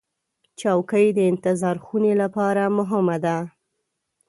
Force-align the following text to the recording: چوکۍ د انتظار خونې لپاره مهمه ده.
چوکۍ 0.59 1.07
د 1.13 1.19
انتظار 1.31 1.77
خونې 1.85 2.13
لپاره 2.21 2.63
مهمه 2.77 3.17
ده. 3.25 3.37